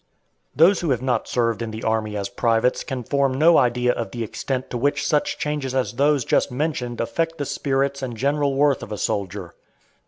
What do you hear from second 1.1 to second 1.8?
served in